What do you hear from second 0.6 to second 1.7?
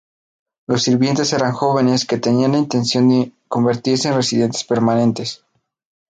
Los sirvientes eran